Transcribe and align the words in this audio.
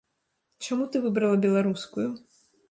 Чаму 0.67 0.87
ты 0.95 1.01
выбрала 1.03 1.37
беларускую? 1.45 2.09